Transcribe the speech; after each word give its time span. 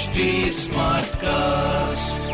HD 0.00 0.26
Smartcast. 0.56 2.28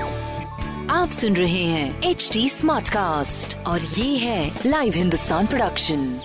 आप 0.91 1.11
सुन 1.11 1.37
रहे 1.37 1.65
हैं 1.65 2.03
एच 2.03 2.29
डी 2.33 2.49
स्मार्ट 2.49 2.89
कास्ट 2.89 3.57
और 3.59 3.81
ये 3.81 4.17
है 4.17 4.61
लाइव 4.67 4.93
हिंदुस्तान 4.93 5.47
प्रोडक्शन 5.47 6.21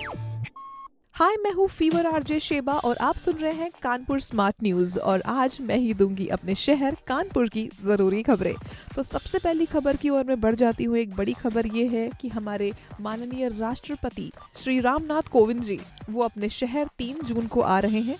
हाय 1.14 1.36
मैं 1.36 1.52
हूँ 1.52 1.68
फीवर 1.68 2.06
आरजे 2.06 2.38
शेबा 2.40 2.72
और 2.72 2.96
आप 2.96 3.16
सुन 3.16 3.34
रहे 3.34 3.52
हैं 3.52 3.70
कानपुर 3.82 4.20
स्मार्ट 4.20 4.56
न्यूज़ 4.62 4.98
और 4.98 5.22
आज 5.26 5.58
मैं 5.60 5.76
ही 5.76 5.94
दूँगी 5.94 6.26
अपने 6.28 6.54
शहर 6.54 6.96
कानपुर 7.06 7.48
की 7.48 7.68
ज़रूरी 7.84 8.22
खबरें। 8.22 8.54
तो 8.96 9.02
सबसे 9.02 9.38
पहली 9.38 9.66
खबर 9.66 9.96
की 9.96 10.08
ओर 10.08 10.24
मैं 10.24 10.40
बढ़ 10.40 10.54
जाती 10.54 10.84
हूँ। 10.84 10.96
एक 10.96 11.14
बड़ी 11.16 11.32
खबर 11.32 11.66
ये 11.66 11.86
है 11.86 12.10
कि 12.20 12.28
हमारे 12.28 12.72
माननीय 13.00 13.48
राष्ट्रपति 13.48 14.30
श्री 14.62 14.80
रामनाथ 14.80 15.22
कोविंद 15.22 15.62
जी 15.62 15.78
वो 16.10 16.22
अपने 16.22 16.48
शहर 16.48 16.88
तीन 16.98 17.16
जून 17.24 17.46
को 17.46 17.60
आ 17.60 17.78
रहे 17.78 18.00
हैं। 18.00 18.16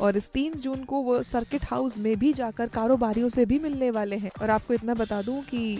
और 0.00 0.16
इस 0.16 0.30
तीन 0.32 0.54
जून 0.54 0.84
को 0.84 1.02
वो 1.02 1.22
सर्किट 1.22 1.64
हाउस 1.64 1.98
में 1.98 2.18
भी 2.18 2.32
जाकर 2.32 2.68
कारोबारियों 2.68 3.28
से 3.28 3.44
भी 3.44 3.58
मिलने 3.58 3.90
वाले 3.90 4.16
हैं। 4.16 4.30
और 4.42 4.50
आपको 4.50 4.74
इतना 4.74 4.94
बता 4.94 5.22
दूँ 5.22 5.42
कि 5.42 5.78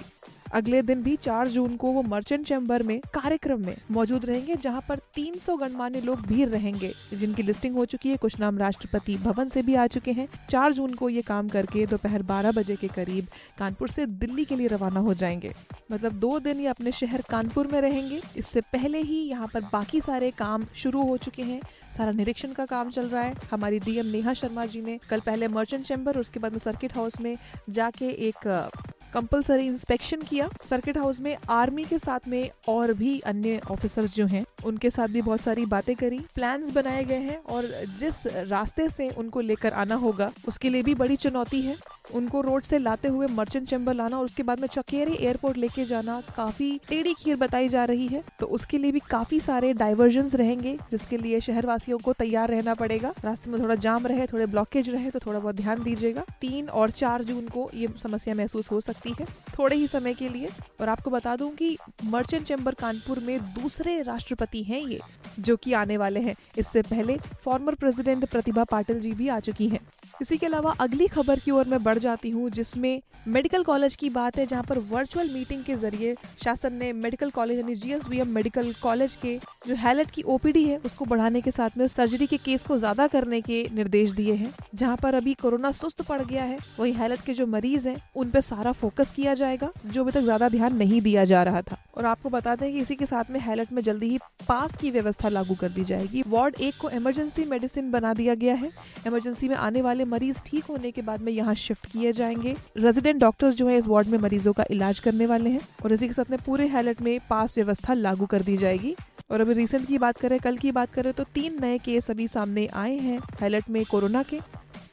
अगले 0.54 0.82
दिन 0.82 1.02
भी 1.02 1.16
चार 1.16 1.48
जून 1.48 1.76
को 1.76 1.92
वो 1.92 2.02
मर्चेंट 2.02 2.46
चैम्बर 2.46 2.82
में 2.82 3.00
कार्यक्रम 3.00 3.66
में 3.66 3.76
मौजूद 3.90 4.24
रहेंगे, 4.26 4.54
जहाँ 4.54 4.82
पर 4.88 4.98
300 5.14 5.56
गणमान्य 5.56 6.00
लोग 6.00 6.20
भीड़ 6.20 6.48
रहेंगे, 6.48 6.92
जिनकी 7.14 7.42
लिस्टिंग 7.42 7.74
हो 7.74 7.84
चुकी 7.84 8.08
है। 8.08 8.16
कुछ 8.16 8.38
नाम 8.40 8.58
राष्ट्रपति 8.58 9.16
भवन 9.16 9.48
से 9.48 9.62
भी 9.62 9.74
आ 9.74 9.86
चुके 9.86 10.12
हैं। 10.12 10.28
चार 10.50 10.72
जून 10.72 10.94
को 10.94 11.08
ये 11.08 11.22
काम 11.22 11.48
करके 11.48 11.86
दोपहर 11.86 12.22
बारह 12.22 12.52
बजे 12.52 12.76
के 12.76 12.88
करीब 12.88 13.26
कानपुर 13.58 13.88
से 13.88 14.06
दिल्ली 14.06 14.44
के 14.44 14.56
लिए 14.56 14.66
रवाना 14.66 15.00
हो 15.00 15.14
जाएँगे। 15.14 15.52
मतलब 15.92 16.12
दो 16.12 16.38
दिन 16.38 16.60
ये 16.60 16.66
अपने 16.66 16.92
शहर 16.92 17.22
कानपुर 17.30 17.66
में 17.66 17.80
रहेंगे। 17.80 18.20
इससे 18.36 18.60
पहले 18.60 19.00
ही 19.00 19.22
यहाँ 19.22 19.48
पर 19.54 19.60
बाकी 19.60 20.00
सारे 20.00 20.30
काम 20.30 20.66
शुरू 20.76 21.02
हो 21.02 21.16
चुके 21.16 21.42
हैं। 21.42 21.60
सारा 21.96 22.12
निरीक्षण 22.12 22.52
का 22.52 22.66
काम 22.66 22.90
चल 22.90 23.06
रहा 23.06 23.22
है। 23.22 23.34
हमारी 23.52 23.78
डीएम 23.78 24.06
नेहा 24.06 24.32
शर्मा 24.34 24.66
जी 24.66 24.80
ने 24.80 24.98
कल 25.10 25.20
पहले 25.20 25.48
मर्चेंट 25.48 25.84
चैम्बर 25.86 26.18
उसके 26.18 26.40
बाद 26.40 26.52
में 26.52 26.58
सर्किट 26.58 26.96
हाउस 26.96 27.20
में 27.20 27.36
जाके 27.70 28.08
एक 28.28 28.70
कंपलसरी 29.14 29.66
इंस्पेक्शन 29.66 30.20
किया। 30.20 30.48
सर्किट 30.70 30.98
हाउस 30.98 31.20
में 31.20 31.36
आर्मी 31.50 31.84
के 31.84 31.98
साथ 31.98 32.28
में 32.28 32.50
और 32.68 32.92
भी 32.92 33.18
अन्य 33.20 33.60
ऑफिसर्स 33.70 34.14
जो 34.14 34.26
हैं, 34.26 34.44
उनके 34.64 34.90
साथ 34.90 35.08
भी 35.08 35.22
बहुत 35.22 35.40
सारी 35.40 35.66
बातें 35.66 35.94
करी। 35.96 36.18
प्लान्स 36.34 36.70
बनाए 36.70 37.04
गए 37.04 37.18
हैं 37.18 37.38
और 37.44 37.64
जिस 38.00 38.26
रास्ते 38.26 38.88
से 38.88 39.08
उनको 39.08 39.40
लेकर 39.40 39.72
आना 39.72 39.94
होगा, 39.94 40.30
उसके 40.48 40.70
लिए 40.70 40.82
भी 40.82 40.94
बड़ी 40.94 41.16
चुनौती 41.16 41.60
है। 41.60 41.76
उनको 42.10 42.40
रोड 42.40 42.62
से 42.62 42.78
लाते 42.78 43.08
हुए 43.08 43.26
मर्चेंट 43.26 43.68
चैम्बर 43.68 43.94
लाना 43.94 44.18
और 44.18 44.24
उसके 44.24 44.42
बाद 44.42 44.60
में 44.60 44.66
चकेरी 44.68 45.14
एयरपोर्ट 45.16 45.56
लेके 45.58 45.84
जाना 45.84 46.20
काफ़ी 46.36 46.68
टेढ़ी 46.88 47.14
खीर 47.14 47.36
बताई 47.36 47.68
जा 47.68 47.84
रही 47.84 48.06
है। 48.06 48.22
तो 48.40 48.46
उसके 48.48 48.78
लिए 48.78 48.92
भी 48.92 49.00
काफ़ी 49.10 49.40
सारे 49.40 49.72
डाइवर्जन 49.72 50.28
रहेंगे, 50.28 50.76
जिसके 50.90 51.16
लिए 51.16 51.40
शहरवासियों 51.40 51.98
को 51.98 52.12
तैयार 52.12 52.48
रहना 52.48 52.74
पड़ेगा। 52.74 53.12
रास्ते 53.24 53.50
में 53.50 53.60
थोड़ा 53.62 53.74
जाम 53.76 54.06
रहे, 54.06 54.26
थोड़े 54.26 54.46
ब्लॉकेज 54.46 54.90
रहे 54.90 55.10
तो 55.10 55.18
थोड़ा 55.18 55.38
बहुत 55.38 55.56
ध्यान 55.56 55.82
दीजिएगा। 55.82 56.24
तीन 56.40 56.68
और 56.68 56.90
चार 56.92 57.24
जून 57.24 57.48
को 57.48 57.68
ये 57.74 57.88
समस्या 58.02 58.34
महसूस 58.34 58.70
हो 58.70 58.80
सकती 58.80 59.14
है, 59.20 59.26
थोड़े 59.58 59.76
ही 59.76 59.86
समय 59.86 60.14
के 60.14 60.28
लिए। 60.28 60.48
और 60.80 60.88
आपको 60.88 61.10
बता 61.10 61.36
दूँ 61.36 61.50
कि 61.54 61.76
मर्चेंट 62.04 62.46
चैम्बर 62.46 62.74
कानपुर 62.74 63.18
में 63.18 63.38
दूसरे 63.54 64.00
राष्ट्रपति 64.02 64.62
हैं 64.62 64.80
ये, 64.80 65.00
जो 65.40 65.56
कि 65.56 65.72
आने 65.72 65.96
वाले 65.96 66.20
हैं। 66.20 66.34
इससे 66.58 66.82
पहले 66.82 67.16
फॉर्मर 67.44 67.74
प्रेसिडेंट 67.74 68.24
प्रतिभा 68.24 68.64
पाटिल 68.64 69.00
जी 69.00 69.12
भी 69.12 69.28
आ 69.28 69.38
चुकी 69.40 69.68
हैं। 69.68 69.80
इसी 70.22 70.36
के 70.38 70.46
अलावा 70.46 70.72
अगली 70.80 71.06
खबर 71.06 71.38
की 71.38 71.50
ओर 71.50 71.68
मैं 71.68 71.82
बढ़ 71.82 71.98
जाती 71.98 72.30
हूँ, 72.30 72.48
जिसमें 72.50 73.00
मेडिकल 73.28 73.62
कॉलेज 73.64 73.96
की 73.96 74.08
बात 74.10 74.36
है, 74.38 74.46
जहाँ 74.46 74.62
पर 74.62 74.78
वर्चुअल 74.90 75.28
मीटिंग 75.30 75.62
के 75.64 75.76
ज़रिए 75.76 76.14
शासन 76.44 76.72
ने 76.72 76.92
मेडिकल 76.92 77.30
कॉलेज 77.30 77.58
यानी 77.58 77.74
जीएसवीएम 77.74 78.28
मेडिकल 78.28 78.72
कॉलेज 78.82 79.16
के 79.16 79.36
जो 79.68 79.74
हैलट 79.76 80.10
की 80.10 80.22
ओपीडी 80.24 80.64
है, 80.64 80.76
उसको 80.78 81.04
बढ़ाने 81.04 81.40
के 81.40 81.50
साथ 81.50 81.78
में 81.78 81.86
सर्जरी 81.88 82.26
के 82.26 82.36
केस 82.36 82.62
को 82.62 82.78
ज़्यादा 82.78 83.06
करने 83.06 83.40
के 83.40 83.62
निर्देश 83.74 84.10
दिए 84.12 84.34
हैं। 84.34 84.52
जहाँ 84.74 84.96
पर 84.96 85.14
अभी 85.14 85.34
कोरोना 85.34 85.72
सुस्त 85.72 86.02
पड़ 86.02 86.20
गया 86.22 86.44
है, 86.44 86.58
वही 86.78 86.92
हैलट 86.92 87.20
के 87.20 87.34
जो 87.34 87.46
मरीज़ 87.46 87.88
हैं, 87.88 87.96
उन 88.16 88.30
पे 88.30 88.40
सारा 88.42 88.72
फोकस 88.74 89.12
किया 89.16 89.34
जाएगा, 89.34 89.70
जो 89.86 90.02
अभी 90.02 90.12
तक 90.12 90.20
ज़्यादा 90.20 90.48
ध्यान 90.48 90.76
नहीं 90.76 91.00
दिया 91.00 91.24
जा 91.24 91.42
रहा 91.42 91.62
था। 91.62 91.78
और 91.96 92.04
आपको 92.06 92.30
बता 92.30 92.54
दें 92.56 92.70
कि 92.72 92.78
इसी 92.80 92.94
के 92.94 93.06
साथ 93.06 93.30
में 93.30 93.40
हैलट 93.40 93.72
में 93.72 93.82
जल्दी 93.82 94.08
ही 94.08 94.18
पास 94.48 94.76
की 94.76 94.90
व्यवस्था 94.90 95.28
लागू 95.28 95.54
कर 95.54 95.68
दी 95.68 95.84
जाएगी। 95.84 96.22
वार्ड 96.28 96.54
एक 96.60 96.74
को 96.80 96.90
इमरजेंसी 96.90 97.44
मेडिसिन 97.44 97.90
बना 97.90 98.14
दिया 98.14 98.34
गया 98.34 98.54
है। 98.54 98.70
इमरजेंसी 99.06 99.48
में 99.48 99.56
आने 99.56 99.82
वाले 99.82 100.03
मरीज़ 100.04 100.38
ठीक 100.46 100.64
होने 100.64 100.90
के 100.90 101.02
बाद 101.02 101.20
में 101.20 101.32
यहाँ 101.32 101.54
शिफ्ट 101.54 101.86
किए 101.86 102.12
जाएँगे। 102.12 102.54
रेजिडेंट 102.76 103.20
डॉक्टर्स 103.20 103.54
जो 103.54 103.68
है 103.68 103.78
इस 103.78 103.86
वार्ड 103.86 104.08
में 104.08 104.18
मरीजों 104.18 104.52
का 104.52 104.64
इलाज 104.70 104.98
करने 104.98 105.26
वाले 105.26 105.50
हैं 105.50 105.60
और 105.84 105.92
इसी 105.92 106.08
के 106.08 106.14
साथ 106.14 106.30
में 106.30 106.38
पूरे 106.46 106.66
हैलट 106.68 107.02
में 107.02 107.18
पास 107.30 107.56
व्यवस्था 107.56 107.94
लागू 107.94 108.26
कर 108.26 108.42
दी 108.42 108.56
जाएगी। 108.56 108.94
और 109.30 109.40
अभी 109.40 109.52
रिसेंट 109.54 109.86
की 109.86 109.98
बात 109.98 110.16
करें, 110.16 110.38
कल 110.38 110.56
की 110.56 110.72
बात 110.72 110.92
करें 110.92 111.12
तो 111.12 111.24
तीन 111.24 111.58
नए 111.60 111.78
केस 111.78 112.10
अभी 112.10 112.28
सामने 112.28 112.66
आए 112.74 112.96
हैं 112.98 113.18
हैलट 113.40 113.70
में 113.70 113.84
कोरोना 113.84 114.22
के। 114.22 114.40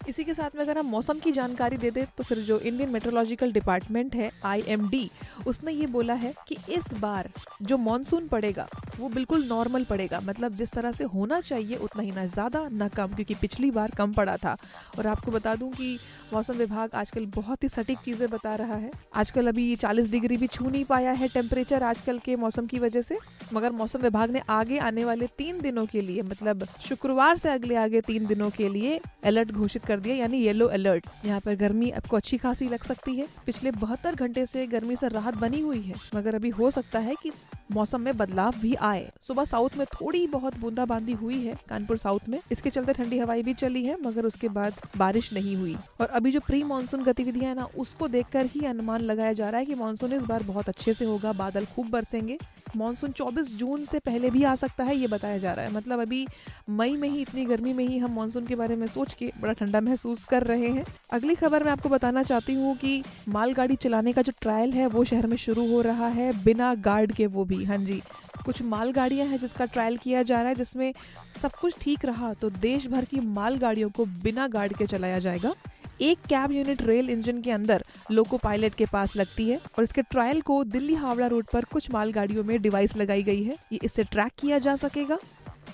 इसी 0.10 0.24
के 0.24 0.34
साथ 0.34 0.56
में 0.56 0.62
अगर 0.64 0.78
हम 0.78 0.86
मौसम 0.86 1.20
की 1.20 1.32
जानकारी 1.32 1.78
दे 1.78 1.90
दे 1.92 2.06
तो 2.18 2.24
फिर 2.24 2.38
जो 2.40 2.58
इंडियन 2.60 2.90
मेट्रोलॉजिकल 2.90 3.52
डिपार्टमेंट 3.54 4.16
है 4.16 4.30
आईएमडी 4.46 5.10
उसने 5.48 5.72
ये 5.72 5.88
बोला 5.88 6.14
है 6.14 6.34
कि 6.48 6.58
इस 6.70 6.94
बार 7.00 7.30
जो 7.62 7.78
मानसून 7.78 8.28
पड़ेगा 8.28 8.68
वो 9.00 9.10
बिल्कुल 9.10 9.46
नॉर्मल 9.46 9.84
पड़ेगा। 9.84 10.20
मतलब 10.20 10.54
जिस 10.54 10.72
तरह 10.72 10.92
से 10.92 11.04
होना 11.06 11.40
चाहिए, 11.42 11.76
उतना 11.78 12.04
ही 12.04 12.12
ना, 12.12 12.26
ज़्यादा 12.26 12.68
ना 12.72 12.88
कम, 12.88 13.08
क्योंकि 13.08 13.34
पिछली 13.34 13.72
बार 13.72 13.92
कम 13.92 14.14
पड़ा 14.14 14.36
था। 14.38 14.56
और 14.98 15.08
आपको 15.08 15.32
बता 15.32 15.56
दूँ 15.56 15.72
कि 15.72 15.98
मौसम 16.34 16.54
विभाग 16.54 16.96
आजकल 16.96 17.26
बहुत 17.36 17.64
ही 17.64 17.70
सटीक 17.70 18.00
चीज़ें 18.00 18.30
बता 18.30 18.56
रहा 18.56 18.76
है। 18.76 18.92
आजकल 19.16 19.48
अभी 19.48 19.76
40 19.76 20.10
डिग्री 20.12 20.38
भी 20.38 20.48
छू 20.48 20.70
नहीं 20.70 20.84
पाया 20.86 21.12
है 21.12 21.28
टेम्परेचर 21.28 21.84
आजकल 21.84 22.20
के 22.20 22.36
मौसम 22.36 22.66
की 22.66 22.80
वजह 22.80 23.02
से। 23.02 23.18
मगर 23.54 23.72
मौसम 23.72 24.00
विभाग 24.00 24.32
ने 24.32 24.42
आगे 24.50 24.78
आने 24.80 25.06
वाले 25.06 25.28
तीन 25.38 25.62
दिनों 25.62 25.86
के 25.86 26.02
लिए 26.02 26.22
मतलब 26.22 26.66
शुक्रवार 26.82 27.38
से 27.38 27.50
अगले 27.50 27.76
आगे 27.76 28.02
तीन 28.02 28.26
दिनों 28.28 28.50
के 28.50 28.70
लिए 28.70 29.00
अलर्ट 29.26 29.52
घोषित 29.52 29.86
कर 29.86 30.00
दिया, 30.00 30.16
यानी 30.16 30.38
येलो 30.38 30.68
अलर्ट 30.70 31.08
यहाँ 31.26 31.40
पर 31.40 31.56
गर्मी 31.56 31.90
आपको 31.92 32.18
अच्छी 32.18 32.38
खासी 32.38 32.68
लग 32.70 32.84
सकती 32.84 33.16
है। 33.16 33.28
पिछले 33.46 33.72
बहत्तर 33.74 34.16
घंटे 34.16 34.46
से 34.46 34.66
गर्मी 34.68 34.96
से 34.96 35.08
राहत 35.10 35.36
बनी 35.38 35.60
हुई 35.62 35.82
है। 35.82 35.96
मगर 36.16 36.36
अभी 36.36 36.50
हो 36.52 36.72
सकता 36.72 37.00
है 37.00 37.16
कि 37.24 37.32
मौसम 37.72 38.02
में 38.02 38.18
बदलाव 38.18 38.54
भी 38.62 38.74
आए। 38.74 39.12
सुबह 39.22 39.46
साउथ 39.46 39.78
में 39.78 39.86
थोड़ी 39.94 40.26
बहुत 40.28 40.58
बूंदाबांदी 40.58 41.14
हुई 41.14 41.42
है, 41.42 41.58
कानपुर 41.70 41.98
साउथ 41.98 42.30
में। 42.30 42.40
इसके 42.52 42.70
चलते 42.70 42.94
ठंडी 42.94 43.20
हवाई 43.20 43.44
भी 43.44 43.54
चली 43.54 43.84
है, 43.84 43.98
मगर 44.02 44.26
उसके 44.26 44.50
बाद 44.50 44.74
बारिश 44.98 45.34
नहीं 45.34 45.56
हुई। 45.56 45.76
और 46.02 46.08
अभी 46.08 46.32
जो 46.32 46.40
प्री 46.40 46.64
मानसून 46.64 47.04
गतिविधियाँ 47.04 47.50
है 47.50 47.56
ना, 47.56 47.68
उसको 47.78 48.08
देखकर 48.08 48.46
ही 48.46 48.66
अनुमान 48.66 49.02
लगाया 49.02 49.34
जा 49.34 49.50
रहा 49.50 49.60
है 49.60 49.66
कि 49.66 49.76
मानसून 49.76 50.14
इस 50.14 50.24
बार 50.24 50.44
बहुत 50.44 50.70
अच्छे 50.70 50.94
से 50.94 51.06
होगा, 51.06 51.34
बादल 51.34 51.66
खूब 51.66 51.90
बरसेंगे। 51.90 52.38
मानसून 52.76 53.12
24 53.12 53.54
जून 53.56 53.86
से 53.86 54.00
पहले 54.00 54.30
भी 54.30 54.44
आ 54.44 54.56
सकता 54.56 54.84
है, 54.84 54.96
ये 54.96 55.08
बताया 55.08 55.38
जा 55.38 55.54
रहा 55.54 55.66
है। 55.66 55.74
मतलब 55.74 56.00
अभी 56.00 56.26
मई 56.70 56.96
में 56.96 57.08
ही, 57.10 57.22
इतनी 57.22 57.46
गर्मी 57.46 57.74
में 57.74 57.86
ही 57.88 57.98
हम 57.98 58.16
मानसून 58.16 58.46
के 58.46 58.56
बारे 58.56 58.76
में 58.76 58.86
सोच 58.88 59.14
के 59.14 59.32
बड़ा 59.42 59.54
ठंडा 59.54 59.82
महसूस 59.82 60.24
कर 60.26 60.44
रहे 60.44 60.70
हैं। 60.70 60.86
अगली 61.12 61.36
खबर 61.36 61.64
मैं 61.64 61.72
आपको 61.72 61.90
बताना 61.90 62.24
चाहती 62.24 62.54
हूँ 62.54 62.76
कि 62.78 63.04
मालगाड़ी 63.30 63.76
चलाने 63.76 64.14
का 64.14 64.22
जो 64.22 64.34
ट्रायल 64.42 64.72
है, 64.72 64.88
वो 64.88 65.04
शहर 65.04 65.28
में 65.28 65.38
शुरू 65.38 65.68
हो 65.72 65.82
रहा 65.82 66.08
है, 66.10 66.32
बिना 66.44 66.74
गार्ड 66.76 67.14
के 67.14 67.28
वो 67.28 67.46
भी। 67.46 67.64
हाँ 67.64 67.78
जी, 67.78 68.02
कुछ 68.46 68.62
मालगाड़ियाँ 68.64 69.28
हैं 69.28 69.38
जिसका 69.38 69.66
ट्रायल 69.66 69.98
किया 69.98 70.24
जा 70.24 70.40
रहा 70.40 70.50
है, 70.50 70.56
जिसमें 70.56 70.94
सब 71.42 71.52
कुछ 71.52 71.76
ठीक 71.82 72.06
रहा 72.06 72.34
तो 72.34 72.50
देश 72.52 72.88
भर 72.88 73.06
की 73.06 73.20
मालगाड़ियों 73.20 73.90
को 73.90 74.06
बिना 74.24 74.48
गार्ड 74.48 74.78
के 74.78 74.86
चलाया 74.88 75.20
जाएगा। 75.20 75.54
एक 76.02 76.20
कैब 76.30 76.52
यूनिट 76.52 76.82
रेल 76.82 77.10
इंजन 77.10 77.42
के 77.42 77.52
अंदर 77.52 77.84
लोको 78.12 78.38
पायलट 78.38 78.76
के 78.76 78.86
पास 78.86 79.16
लगती 79.16 79.50
है 79.50 79.60
और 79.78 79.84
इसके 79.84 80.02
ट्रायल 80.02 80.42
को 80.42 80.64
दिल्ली 80.64 80.96
हावड़ा 80.96 81.28
रोड 81.28 81.46
पर 81.54 81.66
कुछ 81.66 81.92
मालगाड़ियों 81.92 82.44
में 82.44 82.62
डिवाइस 82.62 82.96
लगाई 82.98 83.24
गई 83.24 83.44
है। 83.44 83.58
ये 83.72 83.80
इससे 83.84 84.04
ट्रैक 84.04 84.32
किया 84.40 84.60
जा 84.60 84.76
सकेगा। 84.76 85.18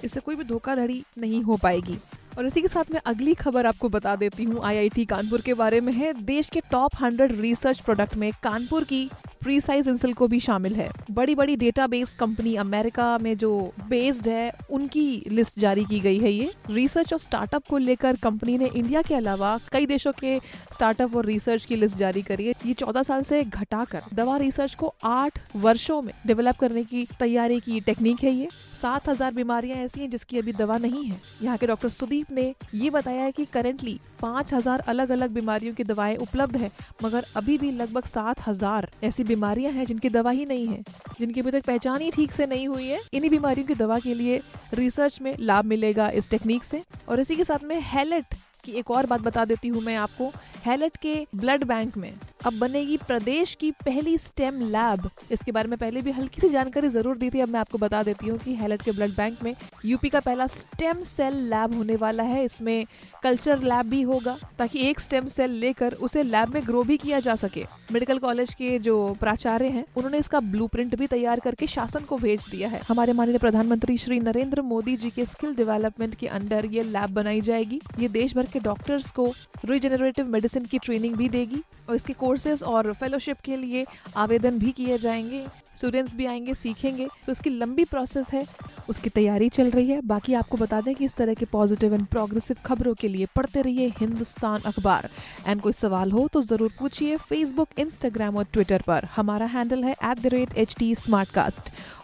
इससे 0.04 0.20
कोई 0.20 0.36
भी 0.36 0.44
धोखाधड़ी 0.44 1.04
नहीं 1.18 1.42
हो 1.44 1.58
पाएगी। 1.58 1.98
और 2.38 2.46
इसी 2.46 2.62
के 2.62 2.68
साथ 2.68 2.92
मैं 2.92 3.02
अगली 3.06 3.34
खबर 3.34 3.66
आपको 3.66 3.90
बता 3.90 4.16
देती 4.16 4.44
हूँ। 4.44 4.64
आईआईटी 4.64 5.06
कानपुर 5.06 5.42
के 5.42 5.54
बारे 5.54 5.82
में 5.82 5.94
है। 5.94 6.14
देश 6.16 6.50
के 6.50 6.62
टॉप 6.72 6.96
हंड्रेड 7.02 7.40
रिसर्च 7.42 7.80
प्रोडक्ट 7.80 8.16
में 8.16 8.32
कानपुर 8.44 8.84
की 8.84 9.10
प्रीसाइज 9.42 9.88
इंसिल 9.88 10.14
को 10.14 10.28
भी 10.28 10.40
शामिल 10.40 10.76
है। 10.76 10.92
बड़ी 11.12 11.36
बड़ी 11.36 11.56
डेटा 11.56 11.78
डेटाबेस 11.78 12.14
कंपनी 12.14 12.56
अमेरिका 12.56 13.18
में 13.18 13.38
जो 13.38 13.72
बेस्ड 13.90 14.28
है, 14.28 14.52
उनकी 14.70 15.24
लिस्ट 15.28 15.60
जारी 15.60 15.86
की 15.86 16.00
गई 16.00 16.20
है 16.20 16.32
ये। 16.32 16.52
रिसर्च 16.70 17.14
और 17.14 17.20
स्टार्टअप 17.20 17.64
को 17.70 17.78
लेकर 17.78 18.16
कंपनी 18.16 18.58
ने 18.58 18.70
इंडिया 18.76 19.02
के 19.02 19.16
अलावा 19.16 19.60
कई 19.72 19.86
देशों 19.86 20.12
के 20.12 20.40
स्टार्टअप 20.74 21.16
और 21.16 21.26
रिसर्च 21.26 21.66
की 21.66 21.76
लिस्ट 21.76 21.98
जारी 21.98 22.22
करी 22.22 22.48
है। 22.48 22.54
ये 22.66 22.74
चौदह 22.74 23.04
साल 23.04 23.24
से 23.24 23.44
घटाकर 23.44 24.02
दवा 24.14 24.38
रिसर्च 24.38 24.76
को 24.76 24.94
आठ 25.04 25.40
वर्षों 25.56 26.02
में 26.02 26.14
डेवलप 26.28 26.56
करने 26.56 26.84
की 26.84 27.08
तैयारी 27.20 27.60
की 27.60 27.80
टेक्निक 27.80 28.24
है 28.24 28.32
ये। 28.32 28.50
सात 28.78 29.08
हज़ार 29.10 29.34
बीमारियाँ 29.34 29.78
ऐसी 29.80 30.00
हैं 30.00 30.10
जिसकी 30.10 30.38
अभी 30.38 30.54
दवा 30.54 30.78
नहीं 30.78 31.04
है। 31.06 31.20
यहाँ 31.44 31.58
के 31.58 31.68
डॉक्टर 31.68 31.90
सुदीप 31.90 32.32
ने 32.32 32.54
ये 32.74 32.90
बताया 32.90 33.24
है 33.24 33.32
कि 33.32 33.46
करेंटली 33.48 34.00
पाँच 34.22 34.54
हज़ार 34.54 34.80
अलग 34.88 35.10
अलग 35.12 35.32
बीमारियों 35.32 35.74
की 35.74 35.84
दवाएँ 35.86 36.16
उपलब्ध 36.18 36.56
है, 36.58 36.72
मगर 37.04 37.26
अभी 37.36 37.58
भी 37.58 37.72
लगभग 37.74 38.06
सात 38.08 38.48
हज़ार 38.48 38.90
ऐसी 39.04 39.24
बीमारियाँ 39.26 39.72
हैं 39.74 39.86
जिनकी 39.86 40.10
दवा 40.10 40.32
ही 40.32 40.46
नहीं 40.46 40.68
है, 40.68 40.82
जिनकी 41.20 41.40
अभी 41.40 41.52
तक 41.52 41.66
पहचान 41.66 42.02
ही 42.02 42.12
ठीक 42.12 42.32
से 42.32 42.46
नहीं 42.46 42.68
हुई 42.68 42.88
है। 42.88 43.02
इन्हीं 43.14 43.32
बीमारियों 43.32 43.68
की 43.68 43.76
दवा 43.76 44.00
के 44.00 44.14
लिए 44.14 44.42
रिसर्च 44.74 45.22
में 45.22 45.36
लाभ 45.42 45.66
मिलेगा 45.66 46.10
इस 46.12 46.30
टेक्निक 46.30 46.64
से। 46.64 46.84
और 47.10 47.20
इसी 47.20 47.36
के 47.36 47.44
साथ 47.44 47.64
में 47.64 47.80
हेलेट 47.84 48.36
की 48.64 48.72
एक 48.74 48.92
और 48.92 49.06
बात 49.06 49.22
बता 49.22 49.46
देती 49.46 49.68
हूँ 49.68 49.82
मैं 49.84 49.96
आपको। 49.98 50.32
हेलेट 50.66 50.96
के 50.98 51.16
ब्लड 51.36 51.64
बैंक 51.66 51.98
में 51.98 52.14
अब 52.48 52.58
बनेगी 52.60 52.96
प्रदेश 52.98 53.54
की 53.56 53.70
पहली 53.86 54.18
स्टेम 54.18 54.60
लैब। 54.64 55.10
इसके 55.32 55.52
बारे 55.52 55.68
में 55.68 55.78
पहले 55.78 56.02
भी 56.02 56.12
हल्की 56.12 56.42
सी 56.42 56.50
जानकारी 56.50 56.90
ज़रूर 56.90 57.18
दी 57.18 57.30
थी। 57.30 57.40
अब 57.40 57.50
मैं 57.50 57.60
आपको 57.60 57.78
बता 57.78 58.02
देती 58.04 58.28
हूँ 58.28 58.38
कि 58.40 58.54
हेलट 58.56 58.82
के 58.82 58.92
ब्लड 58.92 59.16
बैंक 59.16 59.42
में 59.44 59.54
यूपी 59.86 60.10
का 60.10 60.20
पहला 60.20 60.48
स्टेम 60.48 61.02
सेल 61.06 61.34
लैब 61.50 61.74
होने 61.78 61.96
वाला 61.96 62.24
है। 62.24 62.44
इसमें 62.46 62.86
कल्चर 63.24 63.64
लैब 63.64 63.86
भी 63.86 64.02
होगा, 64.02 64.38
ताकि 64.58 64.88
एक 64.90 65.00
स्टेम 65.00 65.28
सेल 65.28 65.52
लेकर 65.60 65.94
उसे 66.00 66.24
लैब 66.24 66.54
में 66.54 66.62
ग्रो 66.68 66.84
भी 66.84 66.98
किया 66.98 67.20
जा 67.20 67.36
सके। 67.36 67.66
मेडिकल 67.92 68.20
कॉलेज 68.20 68.54
के 68.54 68.78
जो 68.80 68.96
प्राचार्य 69.20 69.68
हैं, 69.68 69.84
उन्होंने 69.98 70.18
इसका 70.18 70.40
ब्लूप्रिंट 70.48 70.96
भी 70.96 71.08
तैयार 71.08 71.40
करके 71.40 71.68
शासन 71.68 72.06
को 72.06 72.18
भेज 72.18 72.46
दिया 72.52 72.70
है। 72.70 72.82
हमारे 72.88 73.14
माननीय 73.14 73.38
प्रधानमंत्री 73.38 73.98
श्री 73.98 74.20
नरेंद्र 74.20 74.62
मोदी 74.64 74.96
जी 74.98 75.10
के 75.10 75.26
स्किल 75.26 75.56
डेवलपमेंट 75.56 76.16
के 76.16 76.28
अंडर 76.30 76.66
ये 76.68 76.84
लैब 76.86 77.14
बनाई 77.14 77.42
जाएगी। 77.42 77.82
ये 78.00 78.08
देश 78.10 78.36
भर 78.36 78.46
के 78.54 78.60
डॉक्टर्स 78.62 79.12
को 79.12 79.32
रिजेनरेटिव 79.66 80.28
मेडिसिन 80.28 80.66
की 80.66 80.80
ट्रेनिंग 80.80 81.16
भी 81.16 81.30
देगी 81.30 81.64
और 81.90 81.96
इसके 81.96 82.14
कोर्सेज 82.38 82.64
और 82.64 82.92
फेलोशिप 82.94 83.38
के 83.46 83.56
लिए 83.58 83.86
आवेदन 84.18 84.58
भी 84.60 84.72
किए 84.72 84.98
जाएँगे। 84.98 85.46
स्टूडेंट्स 85.78 86.14
भी 86.16 86.26
आएँगे, 86.26 86.54
सीखेंगे। 86.54 87.08
तो 87.26 87.32
इसकी 87.32 87.50
लंबी 87.50 87.84
प्रोसेस 87.86 88.28
है। 88.34 88.44
उसकी 88.90 89.10
तैयारी 89.10 89.48
चल 89.50 89.70
रही 89.72 89.90
है। 89.90 90.00
बाकी 90.02 90.34
आपको 90.34 90.58
बता 90.58 90.82
दें 90.82 90.94
कि 90.96 91.06
इस 91.06 91.16
तरह 91.16 91.34
के 91.34 91.46
पॉजिटिव 91.46 91.94
एंड 91.94 92.06
प्रोग्रेसिव 92.08 92.58
खबरों 92.66 92.94
के 92.94 93.08
लिए 93.08 93.28
पढ़ते 93.36 93.62
रहिए 93.62 93.88
हिंदुस्तान 94.00 94.62
अखबार। 94.66 95.10
एंड 95.48 95.62
कोई 95.62 95.74
सवाल 95.74 96.12
हो 96.12 96.28
तो 96.28 96.42
ज़रूर 96.42 96.72
पूछिए 96.80 97.18
फेसबुक 97.30 97.80
इंस्टाग्राम 97.80 98.38
और 98.38 98.46
ट्विटर 98.54 98.84
पर। 98.88 99.08
हमारा 99.16 99.46
हैंडल 99.56 99.84
है 99.84 99.92
at 99.94 100.20
the 100.20 100.34
rate 100.34 100.58
H 100.58 100.76
T 100.80 100.94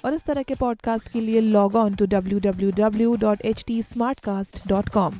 और 0.05 0.13
इस 0.13 0.25
तरह 0.25 0.43
के 0.43 0.55
पॉडकास्ट 0.55 1.11
के 1.11 1.21
लिए 1.21 1.41
log 1.41 1.75
on 1.75 1.95
to 1.95 2.05
W 2.05 2.39
W 2.39 2.71
W 2.77 3.15
dot 3.21 3.41
H 3.45 3.63
T 3.67 3.81
smart 3.83 4.19
cast 4.19 4.67
dot 4.67 4.89
com 4.89 5.19